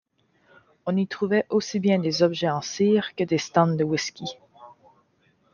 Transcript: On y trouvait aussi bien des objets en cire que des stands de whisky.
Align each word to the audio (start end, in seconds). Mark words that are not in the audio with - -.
On 0.87 0.97
y 0.97 1.05
trouvait 1.05 1.45
aussi 1.51 1.79
bien 1.79 1.99
des 1.99 2.23
objets 2.23 2.49
en 2.49 2.61
cire 2.61 3.13
que 3.13 3.23
des 3.23 3.37
stands 3.37 3.67
de 3.75 3.83
whisky. 3.83 4.25